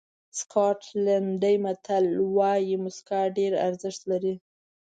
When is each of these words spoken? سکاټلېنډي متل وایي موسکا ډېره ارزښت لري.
سکاټلېنډي 0.39 1.55
متل 1.63 2.05
وایي 2.37 2.75
موسکا 2.83 3.21
ډېره 3.37 3.57
ارزښت 3.67 4.01
لري. 4.11 4.33